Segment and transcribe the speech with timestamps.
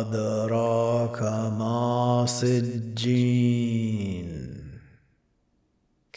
[0.00, 1.22] أدراك
[1.58, 3.37] ما سجين.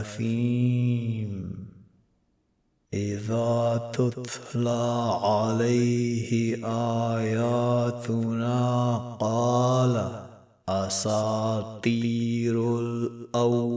[0.00, 1.64] اثيم
[2.94, 6.56] إذا تتلى عليه
[7.16, 10.24] آياتنا قال
[10.68, 13.74] أساطير الأولين.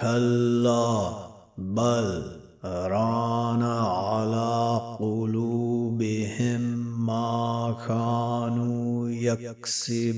[0.00, 1.12] كلا
[1.58, 6.60] بل ران على قلوبهم
[7.06, 10.10] ما كانوا يكسبون.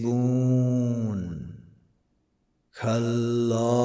[2.82, 3.78] كلا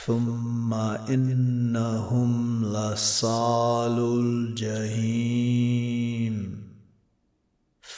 [0.07, 5.57] ثم إنهم لصال الجحيم.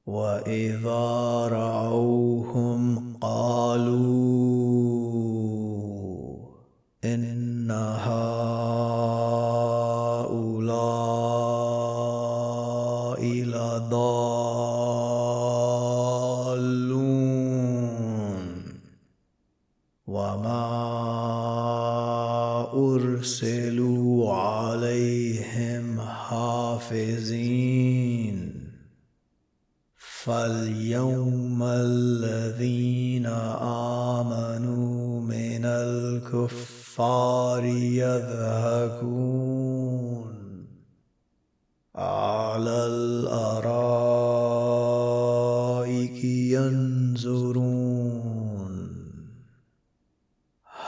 [0.06, 4.10] واذا رعوهم قالوا
[7.04, 8.40] ان هؤلاء
[13.24, 15.19] لضالون
[26.30, 28.36] حافظين.
[29.96, 33.26] فاليوم الذين
[34.16, 38.69] آمنوا من الكفار يضحكون